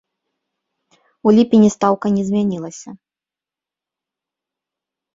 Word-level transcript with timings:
У 1.25 1.35
ліпені 1.37 1.69
стаўка 1.75 2.07
не 2.17 2.23
змянілася. 2.33 2.89